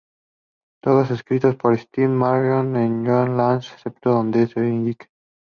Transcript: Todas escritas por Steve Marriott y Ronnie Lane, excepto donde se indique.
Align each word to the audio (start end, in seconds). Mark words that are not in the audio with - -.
Todas 0.81 1.11
escritas 1.11 1.55
por 1.57 1.77
Steve 1.77 2.07
Marriott 2.07 2.63
y 2.71 3.05
Ronnie 3.05 3.37
Lane, 3.37 3.57
excepto 3.57 4.09
donde 4.09 4.47
se 4.47 4.59
indique. 4.61 5.11